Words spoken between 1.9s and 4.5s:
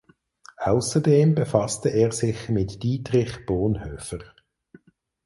sich mit Dietrich Bonhoeffer.